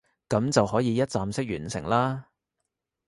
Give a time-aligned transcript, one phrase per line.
[0.29, 2.25] 噉就可以一站式完成啦